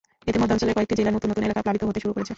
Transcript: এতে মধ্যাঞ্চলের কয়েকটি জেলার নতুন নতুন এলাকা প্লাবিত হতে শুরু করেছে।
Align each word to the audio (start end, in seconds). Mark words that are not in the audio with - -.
এতে 0.29 0.37
মধ্যাঞ্চলের 0.41 0.75
কয়েকটি 0.77 0.93
জেলার 0.99 1.15
নতুন 1.17 1.29
নতুন 1.31 1.43
এলাকা 1.47 1.61
প্লাবিত 1.63 1.81
হতে 1.89 1.99
শুরু 2.03 2.13
করেছে। 2.15 2.29